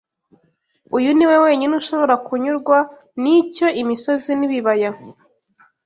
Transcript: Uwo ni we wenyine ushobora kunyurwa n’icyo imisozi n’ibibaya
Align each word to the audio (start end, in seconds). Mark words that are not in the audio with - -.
Uwo 0.95 1.11
ni 1.17 1.25
we 1.29 1.35
wenyine 1.45 1.73
ushobora 1.81 2.13
kunyurwa 2.25 2.77
n’icyo 3.21 3.67
imisozi 3.81 4.31
n’ibibaya 4.35 4.91